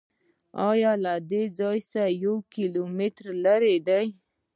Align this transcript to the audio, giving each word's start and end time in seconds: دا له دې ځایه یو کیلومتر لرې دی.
دا 0.81 0.91
له 1.03 1.13
دې 1.31 1.43
ځایه 1.59 2.05
یو 2.23 2.35
کیلومتر 2.53 3.25
لرې 3.43 3.75
دی. 3.87 4.07